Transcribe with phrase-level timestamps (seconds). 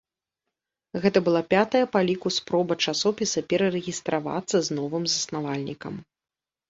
[1.03, 5.93] Гэта была пятая па ліку спроба часопіса перарэгістравацца з новым заснавальнікам.